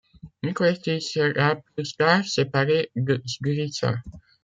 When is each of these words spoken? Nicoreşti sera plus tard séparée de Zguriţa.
Nicoreşti 0.43 0.93
sera 1.09 1.49
plus 1.73 1.91
tard 1.97 2.25
séparée 2.35 2.85
de 3.05 3.15
Zguriţa. 3.31 3.91